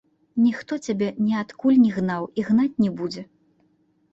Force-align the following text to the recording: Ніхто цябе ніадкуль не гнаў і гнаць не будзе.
Ніхто 0.45 0.73
цябе 0.87 1.09
ніадкуль 1.25 1.77
не 1.83 1.91
гнаў 1.99 2.23
і 2.41 2.47
гнаць 2.49 2.81
не 2.85 2.91
будзе. 3.03 3.21